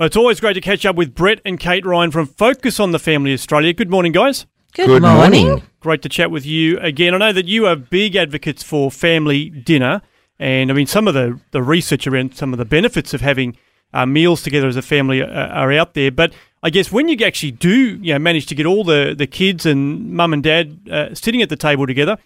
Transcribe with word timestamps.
Well, 0.00 0.06
it's 0.06 0.16
always 0.16 0.40
great 0.40 0.54
to 0.54 0.62
catch 0.62 0.86
up 0.86 0.96
with 0.96 1.14
Brett 1.14 1.42
and 1.44 1.60
Kate 1.60 1.84
Ryan 1.84 2.10
from 2.10 2.26
Focus 2.26 2.80
on 2.80 2.92
the 2.92 2.98
Family 2.98 3.34
Australia. 3.34 3.74
Good 3.74 3.90
morning, 3.90 4.12
guys. 4.12 4.46
Good, 4.72 4.86
Good 4.86 5.02
morning. 5.02 5.46
morning. 5.46 5.62
Great 5.80 6.00
to 6.00 6.08
chat 6.08 6.30
with 6.30 6.46
you 6.46 6.78
again. 6.78 7.12
I 7.12 7.18
know 7.18 7.32
that 7.34 7.44
you 7.44 7.66
are 7.66 7.76
big 7.76 8.16
advocates 8.16 8.62
for 8.62 8.90
family 8.90 9.50
dinner, 9.50 10.00
and 10.38 10.70
I 10.70 10.72
mean 10.72 10.86
some 10.86 11.06
of 11.06 11.12
the, 11.12 11.38
the 11.50 11.62
research 11.62 12.06
around 12.06 12.34
some 12.34 12.54
of 12.54 12.58
the 12.58 12.64
benefits 12.64 13.12
of 13.12 13.20
having 13.20 13.58
uh, 13.92 14.06
meals 14.06 14.42
together 14.42 14.68
as 14.68 14.76
a 14.76 14.80
family 14.80 15.20
are, 15.20 15.28
uh, 15.28 15.48
are 15.48 15.70
out 15.70 15.92
there. 15.92 16.10
But 16.10 16.32
I 16.62 16.70
guess 16.70 16.90
when 16.90 17.08
you 17.08 17.18
actually 17.22 17.50
do, 17.50 17.98
you 18.00 18.14
know, 18.14 18.18
manage 18.18 18.46
to 18.46 18.54
get 18.54 18.64
all 18.64 18.84
the, 18.84 19.14
the 19.14 19.26
kids 19.26 19.66
and 19.66 20.14
mum 20.14 20.32
and 20.32 20.42
dad 20.42 20.88
uh, 20.90 21.14
sitting 21.14 21.42
at 21.42 21.50
the 21.50 21.56
table 21.56 21.86
together, 21.86 22.16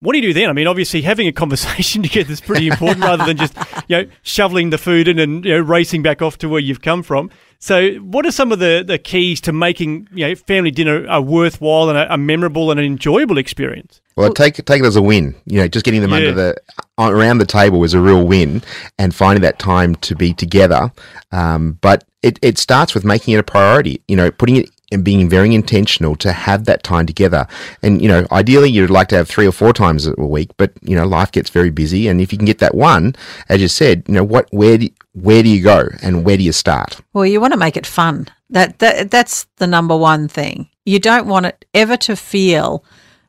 what 0.00 0.12
do 0.12 0.18
you 0.20 0.28
do 0.28 0.32
then? 0.32 0.48
I 0.48 0.52
mean, 0.52 0.68
obviously, 0.68 1.02
having 1.02 1.26
a 1.26 1.32
conversation 1.32 2.02
together 2.04 2.32
is 2.32 2.40
pretty 2.40 2.68
important, 2.68 3.00
rather 3.00 3.24
than 3.24 3.36
just 3.36 3.56
you 3.88 3.96
know 3.96 4.10
shoveling 4.22 4.70
the 4.70 4.78
food 4.78 5.08
in 5.08 5.18
and 5.18 5.44
you 5.44 5.52
know 5.52 5.60
racing 5.60 6.02
back 6.02 6.22
off 6.22 6.38
to 6.38 6.48
where 6.48 6.60
you've 6.60 6.82
come 6.82 7.02
from. 7.02 7.30
So, 7.60 7.94
what 7.94 8.24
are 8.24 8.30
some 8.30 8.52
of 8.52 8.60
the, 8.60 8.84
the 8.86 8.98
keys 8.98 9.40
to 9.42 9.52
making 9.52 10.08
you 10.12 10.28
know 10.28 10.34
family 10.36 10.70
dinner 10.70 11.04
a 11.08 11.20
worthwhile 11.20 11.88
and 11.88 11.98
a, 11.98 12.14
a 12.14 12.16
memorable 12.16 12.70
and 12.70 12.78
an 12.78 12.86
enjoyable 12.86 13.38
experience? 13.38 14.00
Well, 14.16 14.32
take 14.32 14.64
take 14.64 14.82
it 14.82 14.86
as 14.86 14.96
a 14.96 15.02
win. 15.02 15.34
You 15.46 15.60
know, 15.60 15.68
just 15.68 15.84
getting 15.84 16.00
them 16.00 16.10
yeah. 16.10 16.16
under 16.16 16.32
the 16.32 16.56
around 16.98 17.38
the 17.38 17.46
table 17.46 17.80
was 17.80 17.94
a 17.94 18.00
real 18.00 18.24
win, 18.24 18.62
and 18.98 19.12
finding 19.12 19.42
that 19.42 19.58
time 19.58 19.96
to 19.96 20.14
be 20.14 20.32
together. 20.32 20.92
Um, 21.32 21.78
but 21.80 22.04
it, 22.22 22.38
it 22.42 22.58
starts 22.58 22.94
with 22.94 23.04
making 23.04 23.34
it 23.34 23.38
a 23.38 23.44
priority. 23.44 24.00
You 24.06 24.16
know, 24.16 24.30
putting 24.30 24.56
it 24.56 24.70
and 24.90 25.04
being 25.04 25.28
very 25.28 25.54
intentional 25.54 26.16
to 26.16 26.32
have 26.32 26.64
that 26.64 26.82
time 26.82 27.06
together. 27.06 27.46
And, 27.82 28.00
you 28.00 28.08
know, 28.08 28.26
ideally 28.32 28.70
you'd 28.70 28.90
like 28.90 29.08
to 29.08 29.16
have 29.16 29.28
three 29.28 29.46
or 29.46 29.52
four 29.52 29.72
times 29.72 30.06
a 30.06 30.14
week, 30.14 30.50
but, 30.56 30.72
you 30.82 30.96
know, 30.96 31.06
life 31.06 31.30
gets 31.30 31.50
very 31.50 31.70
busy. 31.70 32.08
And 32.08 32.20
if 32.20 32.32
you 32.32 32.38
can 32.38 32.46
get 32.46 32.58
that 32.58 32.74
one, 32.74 33.14
as 33.48 33.60
you 33.60 33.68
said, 33.68 34.04
you 34.08 34.14
know, 34.14 34.24
what, 34.24 34.48
where 34.50 34.78
do, 34.78 34.88
where 35.12 35.42
do 35.42 35.48
you 35.48 35.62
go 35.62 35.88
and 36.02 36.24
where 36.24 36.36
do 36.36 36.42
you 36.42 36.52
start? 36.52 37.00
Well, 37.12 37.26
you 37.26 37.40
want 37.40 37.52
to 37.52 37.58
make 37.58 37.76
it 37.76 37.86
fun. 37.86 38.28
That, 38.50 38.78
that 38.78 39.10
That's 39.10 39.46
the 39.56 39.66
number 39.66 39.96
one 39.96 40.26
thing. 40.28 40.70
You 40.86 40.98
don't 40.98 41.26
want 41.26 41.46
it 41.46 41.66
ever 41.74 41.98
to 41.98 42.16
feel 42.16 42.82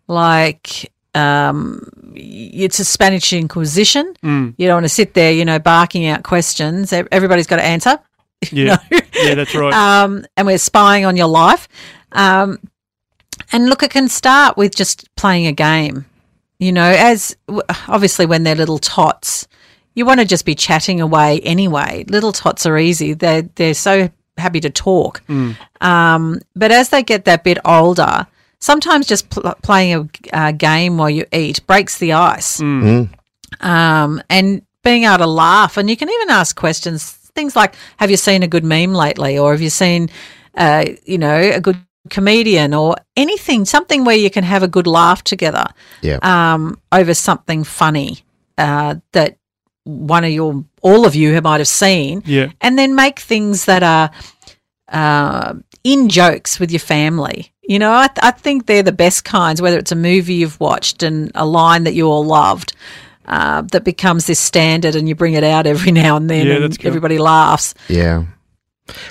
like 0.08 0.92
um, 1.14 1.90
it's 2.16 2.80
a 2.80 2.86
Spanish 2.86 3.34
Inquisition. 3.34 4.14
Mm. 4.24 4.54
You 4.58 4.68
don't 4.68 4.78
want 4.78 4.86
to 4.86 4.90
sit 4.90 5.14
there, 5.14 5.34
you 5.34 5.44
know, 5.44 5.60
barking 5.60 6.08
out 6.08 6.24
questions. 6.24 6.94
Everybody's 6.94 7.48
got 7.48 7.58
to 7.58 7.66
answer. 7.66 8.00
Yeah, 8.52 8.78
yeah, 9.16 9.36
that's 9.36 9.54
right. 9.54 9.74
Um, 9.74 10.26
and 10.38 10.48
we're 10.48 10.58
spying 10.58 11.04
on 11.06 11.18
your 11.18 11.28
life. 11.28 11.68
Um, 12.14 12.60
and 13.52 13.68
look, 13.68 13.84
it 13.84 13.92
can 13.92 14.08
start 14.08 14.56
with 14.56 14.74
just 14.74 15.14
playing 15.16 15.48
a 15.48 15.52
game. 15.52 16.06
You 16.58 16.72
know, 16.72 16.90
as 16.90 17.36
obviously 17.88 18.26
when 18.26 18.44
they're 18.44 18.56
little 18.56 18.80
tots, 18.80 19.48
you 19.94 20.06
want 20.06 20.22
to 20.22 20.26
just 20.26 20.46
be 20.46 20.56
chatting 20.56 21.02
away 21.02 21.42
anyway. 21.42 22.06
Little 22.08 22.32
tots 22.32 22.66
are 22.66 22.78
easy; 22.78 23.14
they 23.14 23.42
they're 23.56 23.74
so 23.74 24.10
happy 24.38 24.60
to 24.62 24.70
talk. 24.70 25.22
Mm. 25.28 25.58
Um, 25.82 26.40
but 26.56 26.72
as 26.72 26.90
they 26.90 27.04
get 27.04 27.26
that 27.26 27.44
bit 27.44 27.58
older, 27.66 28.26
sometimes 28.60 29.08
just 29.08 29.30
pl- 29.30 29.56
playing 29.62 30.10
a, 30.34 30.48
a, 30.48 30.54
game 30.54 30.98
while 30.98 31.10
you 31.10 31.26
eat 31.32 31.66
breaks 31.68 31.98
the 31.98 32.14
ice. 32.14 32.60
Mm. 32.60 33.10
Um, 33.62 34.24
and 34.30 34.62
being 34.84 35.04
able 35.04 35.20
to 35.20 35.28
laugh, 35.28 35.78
and 35.78 35.90
you 35.90 35.98
can 35.98 36.10
even 36.10 36.30
ask 36.30 36.56
questions 36.56 37.19
things 37.40 37.56
like, 37.56 37.76
have 37.98 38.12
you 38.12 38.18
seen 38.18 38.44
a 38.44 38.48
good 38.48 38.64
meme 38.64 38.94
lately? 38.94 39.38
Or 39.38 39.52
have 39.52 39.62
you 39.62 39.70
seen, 39.70 40.10
uh, 40.56 40.86
you 41.06 41.18
know, 41.18 41.38
a 41.38 41.62
good 41.62 41.78
comedian 42.10 42.74
or 42.74 42.96
anything, 43.16 43.66
something 43.66 44.04
where 44.04 44.16
you 44.16 44.30
can 44.30 44.44
have 44.44 44.64
a 44.64 44.68
good 44.68 44.88
laugh 44.88 45.24
together 45.24 45.68
yeah. 46.02 46.20
um, 46.22 46.80
over 46.92 47.14
something 47.14 47.64
funny 47.64 48.20
uh, 48.58 48.96
that 49.14 49.38
one 49.86 50.24
of 50.24 50.32
your, 50.32 50.66
all 50.82 51.06
of 51.06 51.16
you 51.16 51.42
might 51.42 51.60
have 51.60 51.68
seen. 51.68 52.22
Yeah. 52.26 52.52
And 52.60 52.78
then 52.78 52.96
make 52.96 53.20
things 53.20 53.66
that 53.66 53.84
are 53.84 54.12
uh, 54.90 55.54
in 55.84 56.10
jokes 56.10 56.60
with 56.60 56.72
your 56.72 56.80
family. 56.80 57.54
You 57.64 57.80
know, 57.80 57.94
I, 57.94 58.08
th- 58.08 58.24
I 58.24 58.32
think 58.32 58.66
they're 58.66 58.84
the 58.84 58.92
best 58.92 59.24
kinds, 59.24 59.62
whether 59.62 59.78
it's 59.78 59.92
a 59.92 59.96
movie 59.96 60.36
you've 60.36 60.60
watched 60.60 61.04
and 61.04 61.32
a 61.36 61.46
line 61.46 61.84
that 61.84 61.94
you 61.94 62.08
all 62.08 62.26
loved 62.26 62.74
uh, 63.30 63.62
that 63.72 63.84
becomes 63.84 64.26
this 64.28 64.40
standard 64.40 64.96
and 64.96 65.08
you 65.08 65.16
bring 65.16 65.34
it 65.34 65.44
out 65.44 65.68
every 65.68 65.92
now 66.04 66.18
and 66.18 66.30
then 66.30 66.48
yeah, 66.48 66.56
and 66.56 66.86
everybody 66.86 67.18
laughs. 67.18 67.74
Yeah. 67.88 68.26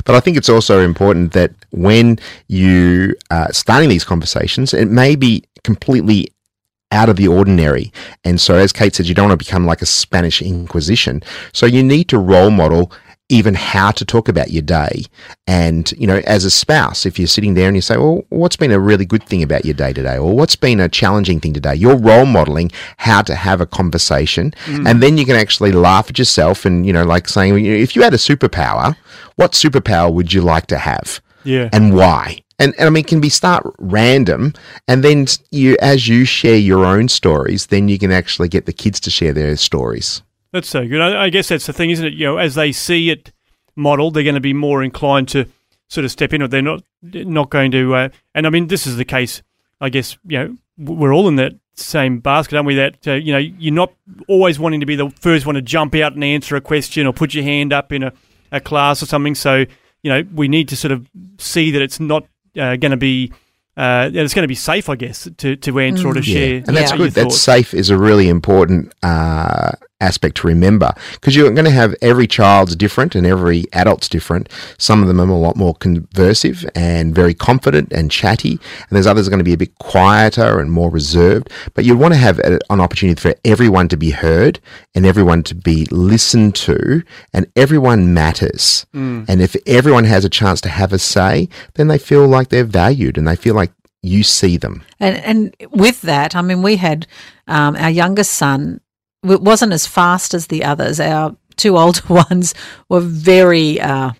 But 0.04 0.16
I 0.16 0.20
think 0.20 0.36
it's 0.36 0.48
also 0.48 0.80
important 0.80 1.32
that 1.32 1.52
when 1.70 2.18
you 2.48 3.14
are 3.30 3.52
starting 3.52 3.88
these 3.88 4.04
conversations, 4.04 4.74
it 4.74 4.88
may 4.88 5.14
be 5.14 5.44
completely 5.62 6.28
out 6.90 7.08
of 7.08 7.16
the 7.16 7.28
ordinary. 7.28 7.92
And 8.24 8.40
so, 8.40 8.56
as 8.56 8.72
Kate 8.72 8.94
said, 8.94 9.06
you 9.06 9.14
don't 9.14 9.28
want 9.28 9.38
to 9.38 9.44
become 9.44 9.66
like 9.66 9.82
a 9.82 9.86
Spanish 9.86 10.42
Inquisition. 10.42 11.22
So, 11.52 11.66
you 11.66 11.82
need 11.82 12.08
to 12.08 12.18
role 12.18 12.50
model 12.50 12.90
even 13.28 13.54
how 13.54 13.90
to 13.90 14.04
talk 14.04 14.28
about 14.28 14.50
your 14.50 14.62
day. 14.62 15.04
And, 15.46 15.92
you 15.92 16.06
know, 16.06 16.22
as 16.26 16.44
a 16.44 16.50
spouse, 16.50 17.04
if 17.04 17.18
you're 17.18 17.28
sitting 17.28 17.54
there 17.54 17.68
and 17.68 17.76
you 17.76 17.82
say, 17.82 17.96
well, 17.96 18.24
what's 18.30 18.56
been 18.56 18.72
a 18.72 18.80
really 18.80 19.04
good 19.04 19.22
thing 19.22 19.42
about 19.42 19.64
your 19.64 19.74
day 19.74 19.92
today? 19.92 20.16
Or 20.16 20.34
what's 20.34 20.56
been 20.56 20.80
a 20.80 20.88
challenging 20.88 21.38
thing 21.38 21.52
today? 21.52 21.74
You're 21.74 21.96
role 21.96 22.24
modeling 22.24 22.70
how 22.96 23.20
to 23.22 23.34
have 23.34 23.60
a 23.60 23.66
conversation. 23.66 24.52
Mm. 24.64 24.88
And 24.88 25.02
then 25.02 25.18
you 25.18 25.26
can 25.26 25.36
actually 25.36 25.72
laugh 25.72 26.08
at 26.08 26.18
yourself 26.18 26.64
and, 26.64 26.86
you 26.86 26.92
know, 26.92 27.04
like 27.04 27.28
saying, 27.28 27.64
if 27.64 27.94
you 27.94 28.02
had 28.02 28.14
a 28.14 28.18
superpower, 28.18 28.96
what 29.36 29.52
superpower 29.52 30.12
would 30.12 30.32
you 30.32 30.40
like 30.40 30.66
to 30.68 30.78
have? 30.78 31.20
Yeah. 31.44 31.68
And 31.72 31.94
why? 31.94 32.42
And, 32.58 32.74
and 32.78 32.86
I 32.86 32.90
mean, 32.90 33.04
can 33.04 33.20
be 33.20 33.28
start 33.28 33.64
random, 33.78 34.52
and 34.88 35.04
then 35.04 35.26
you, 35.52 35.76
as 35.80 36.08
you 36.08 36.24
share 36.24 36.56
your 36.56 36.84
own 36.84 37.06
stories, 37.06 37.66
then 37.66 37.88
you 37.88 38.00
can 38.00 38.10
actually 38.10 38.48
get 38.48 38.66
the 38.66 38.72
kids 38.72 38.98
to 39.00 39.10
share 39.10 39.32
their 39.32 39.56
stories. 39.56 40.22
That's 40.52 40.68
so 40.68 40.86
good. 40.86 41.00
I, 41.00 41.24
I, 41.24 41.30
guess 41.30 41.48
that's 41.48 41.66
the 41.66 41.72
thing, 41.72 41.90
isn't 41.90 42.04
it? 42.04 42.14
You 42.14 42.26
know, 42.26 42.36
as 42.38 42.54
they 42.54 42.72
see 42.72 43.10
it 43.10 43.32
modelled, 43.76 44.14
they're 44.14 44.22
going 44.22 44.34
to 44.34 44.40
be 44.40 44.54
more 44.54 44.82
inclined 44.82 45.28
to 45.28 45.46
sort 45.88 46.04
of 46.04 46.10
step 46.10 46.32
in, 46.32 46.42
or 46.42 46.48
they're 46.48 46.62
not 46.62 46.82
not 47.02 47.50
going 47.50 47.70
to. 47.72 47.94
Uh, 47.94 48.08
and 48.34 48.46
I 48.46 48.50
mean, 48.50 48.68
this 48.68 48.86
is 48.86 48.96
the 48.96 49.04
case. 49.04 49.42
I 49.80 49.90
guess 49.90 50.18
you 50.26 50.38
know 50.38 50.56
we're 50.78 51.14
all 51.14 51.28
in 51.28 51.36
that 51.36 51.54
same 51.74 52.20
basket, 52.20 52.56
aren't 52.56 52.66
we? 52.66 52.74
That 52.76 53.06
uh, 53.06 53.12
you 53.12 53.32
know 53.32 53.38
you're 53.38 53.74
not 53.74 53.92
always 54.26 54.58
wanting 54.58 54.80
to 54.80 54.86
be 54.86 54.96
the 54.96 55.10
first 55.10 55.46
one 55.46 55.54
to 55.54 55.62
jump 55.62 55.94
out 55.94 56.14
and 56.14 56.24
answer 56.24 56.56
a 56.56 56.60
question 56.60 57.06
or 57.06 57.12
put 57.12 57.34
your 57.34 57.44
hand 57.44 57.72
up 57.72 57.92
in 57.92 58.02
a, 58.02 58.12
a 58.50 58.60
class 58.60 59.02
or 59.02 59.06
something. 59.06 59.34
So 59.34 59.66
you 60.02 60.10
know 60.10 60.24
we 60.34 60.48
need 60.48 60.68
to 60.70 60.76
sort 60.76 60.92
of 60.92 61.06
see 61.38 61.70
that 61.72 61.82
it's 61.82 62.00
not 62.00 62.26
uh, 62.58 62.76
going 62.76 62.90
to 62.90 62.96
be 62.96 63.32
uh, 63.76 64.10
it's 64.12 64.34
going 64.34 64.42
to 64.42 64.48
be 64.48 64.56
safe, 64.56 64.88
I 64.88 64.96
guess, 64.96 65.28
to, 65.36 65.54
to 65.54 65.78
answer 65.78 66.04
mm. 66.04 66.10
or 66.10 66.14
to 66.14 66.20
yeah. 66.20 66.34
share. 66.34 66.56
And 66.66 66.76
that's 66.76 66.90
yeah. 66.90 66.96
good. 66.96 67.12
That 67.12 67.30
safe 67.30 67.74
is 67.74 67.90
a 67.90 67.96
really 67.96 68.28
important 68.28 68.92
uh, 69.04 69.70
aspect 70.00 70.36
to 70.36 70.46
remember 70.46 70.92
because 71.12 71.34
you're 71.34 71.50
going 71.50 71.64
to 71.64 71.70
have 71.70 71.94
every 72.00 72.26
child's 72.26 72.76
different 72.76 73.14
and 73.14 73.26
every 73.26 73.64
adult's 73.72 74.08
different. 74.08 74.48
Some 74.78 75.02
of 75.02 75.08
them 75.08 75.20
are 75.20 75.28
a 75.28 75.36
lot 75.36 75.56
more 75.56 75.74
conversive 75.74 76.68
and 76.74 77.14
very 77.14 77.34
confident 77.34 77.92
and 77.92 78.10
chatty, 78.10 78.52
and 78.52 78.90
there's 78.90 79.06
others 79.06 79.26
are 79.26 79.30
going 79.30 79.38
to 79.38 79.44
be 79.44 79.52
a 79.52 79.58
bit 79.58 79.76
quieter 79.78 80.60
and 80.60 80.70
more 80.70 80.90
reserved. 80.90 81.50
But 81.74 81.84
you 81.84 81.96
want 81.96 82.14
to 82.14 82.20
have 82.20 82.38
an 82.40 82.80
opportunity 82.80 83.20
for 83.20 83.34
everyone 83.44 83.88
to 83.88 83.96
be 83.96 84.10
heard 84.10 84.60
and 84.94 85.04
everyone 85.04 85.42
to 85.44 85.54
be 85.54 85.86
listened 85.90 86.54
to, 86.56 87.02
and 87.32 87.50
everyone 87.56 88.14
matters. 88.14 88.86
Mm. 88.94 89.28
And 89.28 89.40
if 89.42 89.56
everyone 89.66 90.04
has 90.04 90.24
a 90.24 90.28
chance 90.28 90.60
to 90.62 90.68
have 90.68 90.92
a 90.92 90.98
say, 90.98 91.48
then 91.74 91.88
they 91.88 91.98
feel 91.98 92.26
like 92.26 92.48
they're 92.48 92.64
valued 92.64 93.18
and 93.18 93.26
they 93.26 93.36
feel 93.36 93.54
like 93.54 93.72
you 94.02 94.22
see 94.22 94.56
them. 94.56 94.84
And, 95.00 95.16
and 95.18 95.56
with 95.72 96.02
that, 96.02 96.36
I 96.36 96.42
mean, 96.42 96.62
we 96.62 96.76
had 96.76 97.06
um, 97.46 97.76
our 97.76 97.90
youngest 97.90 98.32
son, 98.32 98.80
it 99.24 99.40
wasn't 99.40 99.72
as 99.72 99.86
fast 99.86 100.34
as 100.34 100.46
the 100.46 100.64
others. 100.64 101.00
Our 101.00 101.36
two 101.56 101.76
older 101.76 102.02
ones 102.08 102.54
were 102.88 103.00
very 103.00 103.80
uh, 103.80 104.12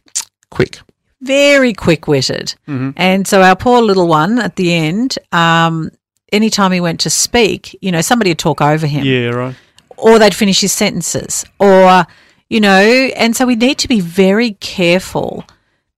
quick. 0.50 0.80
Very 1.20 1.72
quick 1.72 2.06
witted. 2.06 2.54
Mm-hmm. 2.68 2.90
And 2.96 3.26
so 3.26 3.42
our 3.42 3.56
poor 3.56 3.82
little 3.82 4.06
one 4.06 4.38
at 4.38 4.56
the 4.56 4.72
end, 4.72 5.18
um, 5.32 5.90
anytime 6.32 6.72
he 6.72 6.80
went 6.80 7.00
to 7.00 7.10
speak, 7.10 7.76
you 7.80 7.90
know, 7.90 8.00
somebody 8.00 8.30
would 8.30 8.38
talk 8.38 8.60
over 8.60 8.86
him. 8.86 9.04
Yeah, 9.04 9.30
right. 9.30 9.56
Or 9.96 10.18
they'd 10.18 10.34
finish 10.34 10.60
his 10.60 10.72
sentences. 10.72 11.44
Or, 11.58 12.06
you 12.48 12.60
know, 12.60 12.80
and 13.16 13.34
so 13.34 13.46
we 13.46 13.56
need 13.56 13.78
to 13.78 13.88
be 13.88 14.00
very 14.00 14.52
careful 14.52 15.44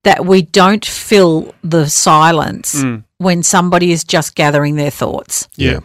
that 0.05 0.25
we 0.25 0.41
don't 0.43 0.85
fill 0.85 1.55
the 1.63 1.89
silence 1.91 2.83
mm. 2.83 3.05
when 3.19 3.43
somebody 3.43 3.93
is 3.93 4.05
just 4.05 4.35
gathering 4.35 4.77
their 4.77 4.91
thoughts. 4.91 5.49
Yeah. 5.57 5.81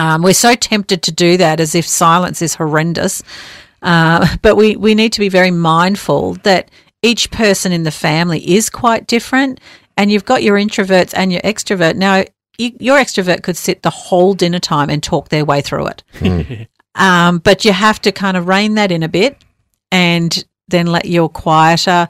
Um, 0.00 0.22
we're 0.22 0.32
so 0.32 0.54
tempted 0.54 1.02
to 1.02 1.12
do 1.12 1.36
that 1.36 1.60
as 1.60 1.74
if 1.74 1.86
silence 1.86 2.40
is 2.40 2.54
horrendous. 2.54 3.22
Uh, 3.82 4.36
but 4.40 4.56
we, 4.56 4.74
we 4.74 4.94
need 4.94 5.12
to 5.12 5.20
be 5.20 5.28
very 5.28 5.50
mindful 5.50 6.34
that 6.42 6.70
each 7.02 7.30
person 7.30 7.70
in 7.70 7.82
the 7.82 7.90
family 7.90 8.40
is 8.54 8.70
quite 8.70 9.06
different, 9.06 9.60
and 9.98 10.10
you've 10.10 10.24
got 10.24 10.42
your 10.42 10.56
introverts 10.56 11.12
and 11.14 11.30
your 11.30 11.42
extrovert. 11.42 11.96
Now, 11.96 12.24
you, 12.56 12.72
your 12.80 12.98
extrovert 12.98 13.42
could 13.42 13.58
sit 13.58 13.82
the 13.82 13.90
whole 13.90 14.32
dinner 14.32 14.58
time 14.58 14.88
and 14.88 15.02
talk 15.02 15.28
their 15.28 15.44
way 15.44 15.60
through 15.60 15.88
it. 15.88 16.68
um, 16.94 17.36
but 17.36 17.66
you 17.66 17.72
have 17.72 18.00
to 18.00 18.10
kind 18.10 18.38
of 18.38 18.48
rein 18.48 18.76
that 18.76 18.90
in 18.90 19.02
a 19.02 19.08
bit 19.08 19.36
and 19.92 20.46
then 20.68 20.86
let 20.86 21.04
your 21.04 21.28
quieter, 21.28 22.08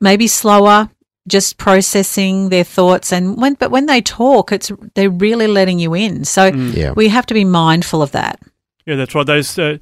maybe 0.00 0.26
slower, 0.26 0.90
just 1.28 1.58
processing 1.58 2.48
their 2.48 2.64
thoughts. 2.64 3.12
And 3.12 3.36
when, 3.40 3.54
but 3.54 3.70
when 3.70 3.86
they 3.86 4.00
talk, 4.00 4.52
it's 4.52 4.72
they're 4.94 5.10
really 5.10 5.46
letting 5.46 5.78
you 5.78 5.94
in. 5.94 6.24
So 6.24 6.46
Yeah. 6.46 6.92
we 6.92 7.08
have 7.08 7.26
to 7.26 7.34
be 7.34 7.44
mindful 7.44 8.02
of 8.02 8.12
that. 8.12 8.40
Yeah, 8.86 8.96
that's 8.96 9.14
right. 9.14 9.26
Those 9.26 9.58
uh, 9.58 9.78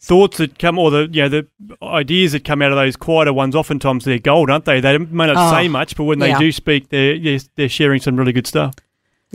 thoughts 0.00 0.36
that 0.38 0.58
come, 0.58 0.78
or 0.78 0.90
the 0.90 1.08
you 1.10 1.22
know 1.22 1.28
the 1.28 1.46
ideas 1.82 2.32
that 2.32 2.44
come 2.44 2.60
out 2.62 2.70
of 2.72 2.76
those 2.76 2.96
quieter 2.96 3.32
ones, 3.32 3.56
oftentimes 3.56 4.04
they're 4.04 4.18
gold, 4.18 4.50
aren't 4.50 4.64
they? 4.66 4.80
They 4.80 4.98
may 4.98 5.26
not 5.26 5.36
Oh, 5.36 5.50
say 5.56 5.68
much, 5.68 5.96
but 5.96 6.04
when 6.04 6.18
they 6.18 6.28
yeah. 6.28 6.38
do 6.38 6.52
speak, 6.52 6.90
they're 6.90 7.18
they're, 7.18 7.38
they're 7.56 7.68
sharing 7.68 8.00
some 8.00 8.16
really 8.16 8.32
good 8.32 8.46
stuff. 8.46 8.74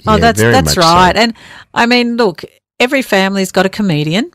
Oh, 0.05 0.13
Yeah, 0.13 0.19
that's 0.19 0.39
that's 0.39 0.75
much 0.75 0.75
so. 0.75 0.81
right. 0.81 1.15
And 1.15 1.33
I 1.73 1.87
mean, 1.87 2.17
look, 2.17 2.43
every 2.79 3.01
family's 3.01 3.51
got 3.51 3.65
a 3.65 3.69
comedian. 3.69 4.31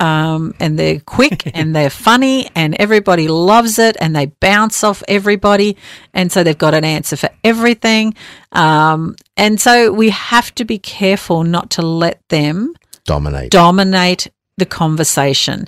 Um, 0.00 0.54
and 0.60 0.78
they're 0.78 1.00
quick 1.00 1.50
and 1.56 1.74
they're 1.74 1.90
funny 1.90 2.48
and 2.54 2.76
everybody 2.76 3.26
loves 3.26 3.78
it 3.78 3.96
and 4.00 4.14
they 4.14 4.26
bounce 4.26 4.84
off 4.84 5.02
everybody. 5.08 5.76
And 6.14 6.30
so 6.30 6.44
they've 6.44 6.56
got 6.56 6.74
an 6.74 6.84
answer 6.84 7.16
for 7.16 7.30
everything. 7.42 8.14
Um, 8.52 9.16
and 9.36 9.60
so 9.60 9.92
we 9.92 10.10
have 10.10 10.54
to 10.56 10.64
be 10.64 10.78
careful 10.78 11.42
not 11.42 11.70
to 11.70 11.82
let 11.82 12.20
them 12.28 12.74
Dominate. 13.04 13.50
dominate 13.50 14.28
the 14.56 14.66
conversation. 14.66 15.66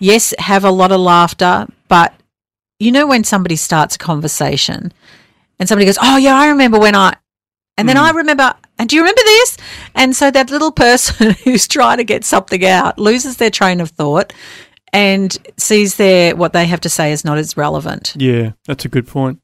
Yes, 0.00 0.34
have 0.38 0.64
a 0.64 0.70
lot 0.70 0.92
of 0.92 1.00
laughter, 1.00 1.66
but 1.88 2.14
you 2.78 2.90
know 2.90 3.06
when 3.06 3.22
somebody 3.22 3.56
starts 3.56 3.96
a 3.96 3.98
conversation 3.98 4.92
and 5.58 5.68
somebody 5.68 5.84
goes, 5.84 5.98
"Oh 6.00 6.16
yeah, 6.16 6.34
I 6.34 6.48
remember 6.48 6.78
when 6.78 6.94
I," 6.94 7.14
and 7.80 7.88
then 7.88 7.96
I 7.96 8.10
remember, 8.10 8.54
and 8.78 8.88
do 8.88 8.96
you 8.96 9.02
remember 9.02 9.22
this? 9.22 9.56
And 9.94 10.14
so 10.14 10.30
that 10.30 10.50
little 10.50 10.72
person 10.72 11.30
who's 11.44 11.66
trying 11.66 11.98
to 11.98 12.04
get 12.04 12.24
something 12.24 12.64
out 12.64 12.98
loses 12.98 13.38
their 13.38 13.50
train 13.50 13.80
of 13.80 13.90
thought 13.90 14.32
and 14.92 15.36
sees 15.56 15.96
their 15.96 16.36
what 16.36 16.52
they 16.52 16.66
have 16.66 16.80
to 16.80 16.88
say 16.88 17.12
is 17.12 17.24
not 17.24 17.38
as 17.38 17.56
relevant. 17.56 18.14
Yeah, 18.16 18.52
that's 18.66 18.84
a 18.84 18.88
good 18.88 19.06
point. 19.06 19.40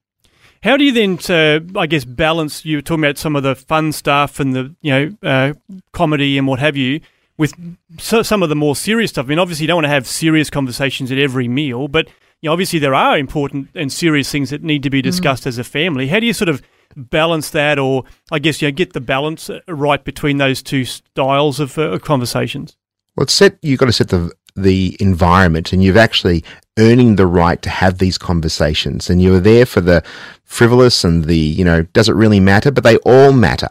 How 0.63 0.77
do 0.77 0.85
you 0.85 0.93
then, 0.93 1.19
uh, 1.29 1.61
I 1.79 1.87
guess, 1.87 2.05
balance? 2.05 2.65
You 2.65 2.79
were 2.79 2.83
talking 2.83 3.05
about 3.05 3.19
some 3.19 3.37
of 3.37 3.43
the 3.43 3.55
fun 3.55 3.93
stuff 3.93 4.41
and 4.41 4.55
the 4.55 4.75
you 4.81 4.93
know 4.93 5.17
uh, 5.23 5.53
comedy 5.93 6.39
and 6.39 6.47
what 6.47 6.59
have 6.59 6.77
you, 6.77 7.01
with 7.37 7.55
so, 7.99 8.23
some 8.23 8.43
of 8.43 8.49
the 8.49 8.57
more 8.57 8.75
serious 8.75 9.11
stuff. 9.11 9.27
I 9.27 9.29
mean, 9.29 9.39
obviously, 9.39 9.65
you 9.65 9.69
don't 9.69 9.77
want 9.77 9.85
to 9.85 9.91
have 9.91 10.07
serious 10.07 10.51
conversations 10.51 11.13
at 11.13 11.19
every 11.19 11.47
meal, 11.47 11.89
but 11.89 12.09
you 12.41 12.49
know, 12.49 12.53
obviously, 12.53 12.79
there 12.79 12.95
are 12.95 13.17
important 13.17 13.69
and 13.75 13.93
serious 13.93 14.31
things 14.31 14.51
that 14.51 14.63
need 14.63 14.83
to 14.83 14.91
be 14.91 15.03
discussed 15.03 15.47
as 15.47 15.59
a 15.59 15.65
family. 15.65 16.09
How 16.09 16.21
do 16.21 16.27
you 16.27 16.33
sort 16.33 16.49
of 16.49 16.63
balance 16.97 17.51
that, 17.51 17.79
or 17.79 18.05
I 18.31 18.39
guess 18.39 18.61
you 18.61 18.69
know, 18.69 18.73
get 18.73 18.93
the 18.93 19.01
balance 19.01 19.51
uh, 19.51 19.61
right 19.69 20.03
between 20.03 20.39
those 20.39 20.63
two 20.63 20.85
styles 20.85 21.61
of 21.61 21.79
uh, 21.79 21.99
conversations? 21.99 22.77
Well, 23.17 23.27
set. 23.29 23.59
You've 23.63 23.79
got 23.79 23.87
to 23.87 23.93
set 23.93 24.09
the 24.09 24.33
the 24.57 24.97
environment, 25.01 25.73
and 25.73 25.85
you've 25.85 25.97
actually 25.97 26.43
earning 26.79 27.17
the 27.17 27.27
right 27.27 27.61
to 27.63 27.71
have 27.71 27.99
these 27.99 28.19
conversations. 28.19 29.09
And 29.09 29.23
you're 29.23 29.41
there 29.41 29.67
for 29.67 29.81
the 29.81 30.03
frivolous 30.45 31.05
and 31.05 31.25
the 31.25 31.37
you 31.37 31.65
know 31.65 31.83
does 31.83 32.09
it 32.09 32.15
really 32.15 32.41
matter? 32.41 32.71
But 32.71 32.85
they 32.85 32.97
all 32.99 33.33
matter. 33.33 33.69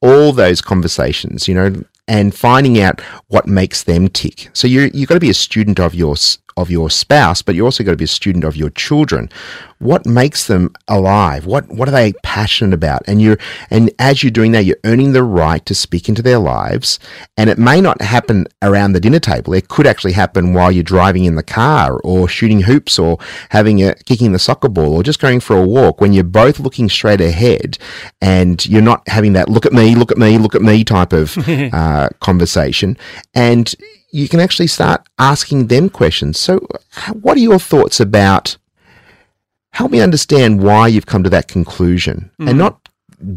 All 0.00 0.32
those 0.32 0.60
conversations, 0.60 1.46
you 1.46 1.54
know, 1.54 1.84
and 2.08 2.34
finding 2.34 2.80
out 2.80 3.00
what 3.28 3.46
makes 3.46 3.84
them 3.84 4.08
tick. 4.08 4.50
So 4.52 4.66
you 4.66 4.90
you've 4.92 5.08
got 5.08 5.14
to 5.14 5.20
be 5.20 5.30
a 5.30 5.34
student 5.34 5.78
of 5.78 5.94
your 5.94 6.16
of 6.56 6.70
your 6.70 6.90
spouse, 6.90 7.42
but 7.42 7.54
you're 7.54 7.64
also 7.64 7.84
got 7.84 7.92
to 7.92 7.96
be 7.96 8.04
a 8.04 8.08
student 8.08 8.44
of 8.44 8.56
your 8.56 8.70
children. 8.70 9.30
What 9.78 10.06
makes 10.06 10.46
them 10.46 10.72
alive? 10.86 11.44
What 11.44 11.68
what 11.68 11.88
are 11.88 11.92
they 11.92 12.12
passionate 12.22 12.72
about? 12.72 13.02
And 13.08 13.20
you're 13.20 13.38
and 13.68 13.90
as 13.98 14.22
you're 14.22 14.30
doing 14.30 14.52
that, 14.52 14.64
you're 14.64 14.76
earning 14.84 15.12
the 15.12 15.24
right 15.24 15.64
to 15.66 15.74
speak 15.74 16.08
into 16.08 16.22
their 16.22 16.38
lives. 16.38 17.00
And 17.36 17.50
it 17.50 17.58
may 17.58 17.80
not 17.80 18.00
happen 18.00 18.46
around 18.62 18.92
the 18.92 19.00
dinner 19.00 19.18
table. 19.18 19.54
It 19.54 19.68
could 19.68 19.86
actually 19.86 20.12
happen 20.12 20.54
while 20.54 20.70
you're 20.70 20.84
driving 20.84 21.24
in 21.24 21.34
the 21.34 21.42
car, 21.42 21.98
or 22.04 22.28
shooting 22.28 22.62
hoops, 22.62 22.98
or 22.98 23.18
having 23.50 23.82
a 23.82 23.94
kicking 23.94 24.30
the 24.30 24.38
soccer 24.38 24.68
ball, 24.68 24.94
or 24.94 25.02
just 25.02 25.18
going 25.18 25.40
for 25.40 25.56
a 25.56 25.66
walk. 25.66 26.00
When 26.00 26.12
you're 26.12 26.24
both 26.24 26.60
looking 26.60 26.88
straight 26.88 27.20
ahead, 27.20 27.76
and 28.20 28.64
you're 28.66 28.82
not 28.82 29.08
having 29.08 29.32
that 29.32 29.48
look 29.48 29.66
at 29.66 29.72
me, 29.72 29.96
look 29.96 30.12
at 30.12 30.18
me, 30.18 30.38
look 30.38 30.54
at 30.54 30.62
me 30.62 30.84
type 30.84 31.12
of 31.12 31.36
uh, 31.48 32.08
conversation, 32.20 32.96
and 33.34 33.74
you 34.12 34.28
can 34.28 34.40
actually 34.40 34.66
start 34.66 35.08
asking 35.18 35.66
them 35.66 35.88
questions. 35.88 36.38
So, 36.38 36.66
what 37.20 37.36
are 37.36 37.40
your 37.40 37.58
thoughts 37.58 37.98
about? 37.98 38.56
Help 39.72 39.90
me 39.90 40.00
understand 40.00 40.62
why 40.62 40.86
you've 40.86 41.06
come 41.06 41.24
to 41.24 41.30
that 41.30 41.48
conclusion, 41.48 42.30
and 42.38 42.50
mm-hmm. 42.50 42.58
not 42.58 42.88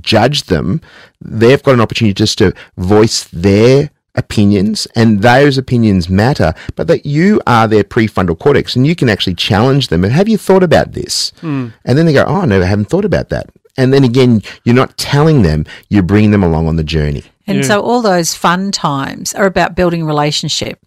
judge 0.01 0.43
them. 0.43 0.81
They've 1.21 1.63
got 1.63 1.75
an 1.75 1.81
opportunity 1.81 2.13
just 2.13 2.37
to 2.39 2.53
voice 2.77 3.23
their 3.25 3.89
opinions, 4.15 4.85
and 4.95 5.21
those 5.21 5.57
opinions 5.57 6.09
matter. 6.09 6.53
But 6.75 6.87
that 6.87 7.05
you 7.05 7.41
are 7.47 7.69
their 7.69 7.85
prefrontal 7.85 8.37
cortex, 8.37 8.75
and 8.75 8.85
you 8.85 8.95
can 8.95 9.07
actually 9.07 9.35
challenge 9.35 9.87
them. 9.87 10.03
And 10.03 10.11
have 10.11 10.27
you 10.27 10.37
thought 10.37 10.63
about 10.63 10.91
this? 10.91 11.31
Mm. 11.41 11.73
And 11.85 11.97
then 11.97 12.05
they 12.05 12.13
go, 12.13 12.25
"Oh, 12.25 12.43
no, 12.43 12.61
I 12.61 12.65
haven't 12.65 12.89
thought 12.89 13.05
about 13.05 13.29
that." 13.29 13.49
And 13.77 13.93
then 13.93 14.03
again, 14.03 14.41
you're 14.65 14.75
not 14.75 14.97
telling 14.97 15.41
them; 15.41 15.65
you're 15.87 16.03
bringing 16.03 16.31
them 16.31 16.43
along 16.43 16.67
on 16.67 16.75
the 16.75 16.83
journey. 16.83 17.23
And 17.47 17.59
Yeah. 17.59 17.63
so 17.63 17.81
all 17.81 18.01
those 18.01 18.33
fun 18.33 18.71
times 18.71 19.33
are 19.33 19.45
about 19.45 19.75
building 19.75 20.05
relationship. 20.05 20.79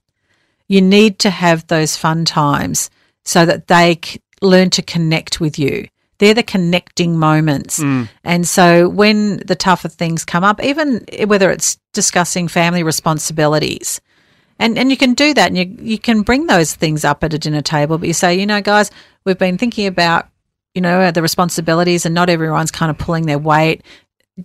You 0.67 0.81
need 0.83 1.19
to 1.21 1.31
have 1.31 1.67
those 1.69 1.97
fun 1.97 2.25
times 2.25 2.91
so 3.25 3.47
that 3.47 3.69
they 3.69 3.99
c- 4.05 4.21
learn 4.43 4.71
to 4.71 4.83
connect 4.83 5.41
with 5.41 5.59
you. 5.59 5.89
They're 6.19 6.35
the 6.35 6.43
connecting 6.43 7.17
moments. 7.17 7.79
Mm. 7.79 8.09
And 8.25 8.47
so 8.47 8.89
when 8.89 9.37
the 9.47 9.55
tougher 9.55 9.89
things 9.89 10.25
come 10.25 10.43
up, 10.43 10.63
even 10.63 11.05
whether 11.27 11.51
it's 11.51 11.79
discussing 11.93 12.49
family 12.49 12.83
responsibilities, 12.83 14.01
and, 14.59 14.77
and 14.77 14.91
you 14.91 14.97
can 14.97 15.15
do 15.15 15.33
that 15.35 15.49
and 15.53 15.57
you, 15.57 15.77
you 15.81 15.99
can 15.99 16.23
bring 16.23 16.47
those 16.49 16.75
things 16.75 17.05
up 17.05 17.23
at 17.23 17.33
a 17.35 17.39
dinner 17.39 17.63
table, 17.63 17.99
but 17.99 18.09
you 18.09 18.15
say, 18.15 18.35
you 18.39 18.47
know, 18.47 18.61
guys, 18.61 18.91
we've 19.25 19.39
been 19.39 19.59
thinking 19.59 19.87
about, 19.87 20.29
you 20.75 20.81
know, 20.81 21.11
the 21.13 21.23
responsibilities 21.23 22.05
and 22.05 22.15
not 22.15 22.29
everyone's 22.29 22.73
kind 22.73 22.91
of 22.91 22.99
pulling 22.99 23.27
their 23.27 23.39
weight. 23.39 23.83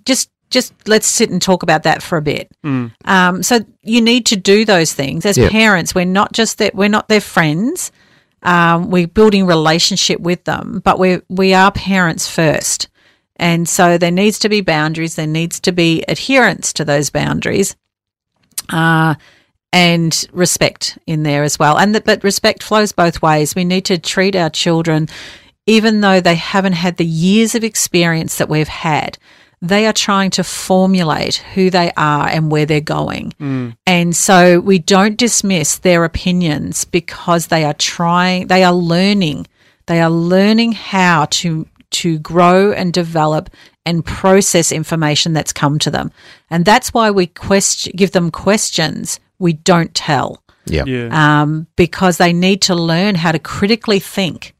Just 0.06 0.30
just 0.54 0.72
let's 0.88 1.08
sit 1.08 1.30
and 1.30 1.42
talk 1.42 1.64
about 1.64 1.84
that 1.84 2.02
for 2.02 2.18
a 2.18 2.22
bit. 2.22 2.50
Um, 2.64 3.44
so 3.44 3.60
you 3.82 4.00
need 4.02 4.26
to 4.28 4.38
do 4.38 4.64
those 4.64 4.94
things 4.94 5.26
as 5.26 5.38
Yeah. 5.38 5.50
parents. 5.50 5.94
We're 5.94 6.06
not 6.06 6.32
just 6.32 6.60
that 6.60 6.74
we're 6.76 6.88
not 6.98 7.10
their 7.10 7.20
friends. 7.22 7.92
Um, 8.44 8.90
we're 8.92 9.08
building 9.08 9.46
relationship 9.46 10.20
with 10.20 10.44
them, 10.46 10.82
but 10.84 11.00
we 11.00 11.20
we 11.30 11.54
are 11.54 11.72
parents 11.72 12.28
first, 12.30 12.88
and 13.38 13.68
so 13.68 13.98
there 13.98 14.12
needs 14.12 14.38
to 14.40 14.50
be 14.50 14.62
boundaries. 14.62 15.16
There 15.16 15.28
needs 15.28 15.60
to 15.62 15.72
be 15.72 16.04
adherence 16.07 16.72
to 16.74 16.86
those 16.86 17.10
boundaries, 17.10 17.76
uh, 18.69 19.16
and 19.72 20.26
respect 20.33 20.98
in 21.07 21.24
there 21.24 21.44
as 21.44 21.57
well. 21.57 21.78
And 21.78 21.95
that, 21.95 22.06
but 22.06 22.24
respect 22.24 22.64
flows 22.64 22.92
both 22.92 23.22
ways. 23.22 23.56
We 23.56 23.64
need 23.66 23.86
to 23.86 23.98
treat 23.98 24.36
our 24.36 24.50
children, 24.50 25.07
even 25.66 26.02
though 26.02 26.19
they 26.22 26.36
haven't 26.36 26.74
had 26.74 26.98
the 26.98 27.06
years 27.06 27.56
of 27.56 27.64
experience 27.64 28.38
that 28.38 28.50
we've 28.50 28.68
had. 28.68 29.18
They 29.64 29.88
are 29.88 29.94
trying 29.94 30.30
to 30.32 30.44
formulate 30.44 31.36
who 31.56 31.70
they 31.70 31.90
are 31.96 32.28
and 32.28 32.52
where 32.52 32.66
they're 32.66 32.82
going. 32.82 33.34
And 33.88 34.14
so 34.14 34.60
we 34.60 34.78
don't 34.78 35.18
dismiss 35.18 35.78
their 35.78 36.04
opinions 36.04 36.84
because 36.84 37.48
they 37.48 37.64
are 37.64 37.74
trying, 37.74 38.48
they 38.48 38.64
are 38.66 38.74
learning, 38.74 39.48
they 39.86 40.02
are 40.02 40.10
learning 40.12 40.74
how 40.74 41.26
to 41.42 41.66
to 41.92 42.18
grow 42.20 42.72
and 42.74 42.92
develop 42.92 43.50
and 43.86 44.04
process 44.04 44.72
information 44.72 45.32
that's 45.34 45.54
come 45.54 45.78
to 45.80 45.92
them. 45.92 46.12
And 46.50 46.66
that's 46.66 46.92
why 46.94 47.12
we 47.12 47.28
question, 47.28 47.94
give 47.96 48.12
them 48.12 48.32
questions 48.32 49.20
we 49.38 49.54
don't 49.54 49.94
tell 49.94 50.44
Yeah. 50.66 50.86
Yeah. 50.86 51.10
um, 51.42 51.68
because 51.76 52.18
they 52.18 52.34
need 52.34 52.62
to 52.64 52.76
learn 52.76 53.16
how 53.16 53.32
to 53.32 53.40
critically 53.40 54.00
think 54.00 54.56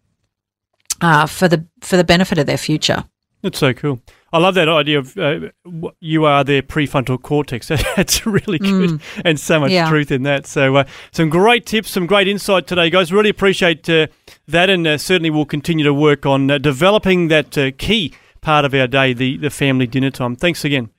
uh, 1.02 1.26
for 1.26 1.48
the 1.50 1.66
for 1.82 1.98
the 1.98 2.04
benefit 2.04 2.38
of 2.38 2.46
their 2.46 2.58
future. 2.58 3.04
That's 3.42 3.60
so 3.60 3.74
cool. 3.74 4.00
I 4.34 4.40
love 4.40 4.56
that 4.56 4.68
idea 4.68 4.98
of 5.00 5.16
uh, 5.18 5.40
wh- 5.66 5.94
you 6.02 6.26
are 6.26 6.44
their 6.44 6.62
prefrontal 6.64 7.22
cortex. 7.22 7.68
That's 7.96 8.26
really 8.26 8.58
good 8.60 9.00
and 9.24 9.40
so 9.40 9.60
much 9.60 9.72
Yeah. 9.72 9.88
truth 9.88 10.12
in 10.12 10.24
that. 10.24 10.48
So, 10.48 10.76
uh, 10.76 10.84
some 11.12 11.30
great 11.30 11.66
tips, 11.68 11.92
some 11.92 12.08
great 12.08 12.28
insight 12.28 12.66
today, 12.68 12.90
guys. 12.90 13.14
Really 13.14 13.30
appreciate 13.30 13.88
uh, 13.90 14.08
that, 14.48 14.70
and 14.70 14.86
uh, 14.88 14.98
certainly 14.98 15.30
we'll 15.30 15.46
continue 15.46 15.86
to 15.86 15.94
work 15.94 16.26
on 16.26 16.50
uh, 16.50 16.58
developing 16.58 17.28
that 17.28 17.56
uh, 17.58 17.72
key 17.78 18.14
part 18.42 18.66
of 18.66 18.74
our 18.74 18.88
day, 18.88 19.14
the, 19.14 19.38
the 19.38 19.50
family 19.50 19.86
dinner 19.88 20.10
time. 20.10 20.36
Thanks 20.36 20.66
again. 20.66 20.90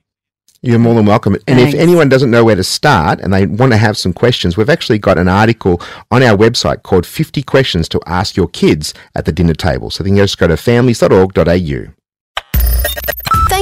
You're 0.62 0.79
more 0.79 0.95
than 0.95 1.05
welcome. 1.05 1.37
And 1.47 1.61
if 1.61 1.75
anyone 1.75 2.09
doesn't 2.09 2.31
know 2.31 2.43
where 2.43 2.57
to 2.57 2.64
start 2.64 3.21
and 3.21 3.35
they 3.35 3.45
want 3.45 3.73
to 3.73 3.76
have 3.76 3.99
some 3.99 4.14
questions, 4.14 4.57
we've 4.57 4.71
actually 4.71 4.99
got 4.99 5.19
an 5.19 5.29
article 5.29 5.83
on 6.11 6.23
our 6.23 6.35
website 6.35 6.85
called 6.85 7.05
50 7.05 7.43
Questions 7.43 7.87
to 7.91 8.00
Ask 8.07 8.35
Your 8.35 8.49
Kids 8.49 8.95
at 9.14 9.26
the 9.26 9.33
Dinner 9.33 9.53
Table. 9.53 9.91
So 9.91 10.03
then 10.03 10.17
you 10.17 10.23
just 10.23 10.38
go 10.38 10.47
to 10.49 10.57
families.org.au. 10.57 11.93